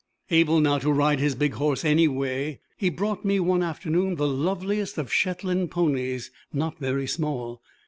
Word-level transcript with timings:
Able 0.31 0.59
now 0.59 0.79
to 0.79 0.91
ride 0.91 1.19
his 1.19 1.35
big 1.35 1.53
horse 1.53 1.85
any 1.85 2.07
way, 2.07 2.59
he 2.75 2.89
brought 2.89 3.23
me 3.23 3.39
one 3.39 3.61
afternoon 3.61 4.15
the 4.15 4.27
loveliest 4.27 4.97
of 4.97 5.13
Shetland 5.13 5.69
ponies, 5.69 6.31
not 6.51 6.79
very 6.79 7.05
small. 7.05 7.61